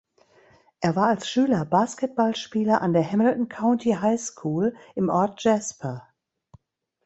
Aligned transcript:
Er 0.79 0.95
war 0.95 1.09
als 1.09 1.29
Schüler 1.29 1.63
Basketballspieler 1.63 2.81
an 2.81 2.93
der 2.93 3.03
Hamilton 3.07 3.47
County 3.49 3.91
High 4.01 4.19
School 4.19 4.73
im 4.95 5.09
Ort 5.09 5.43
Jasper. 5.43 6.07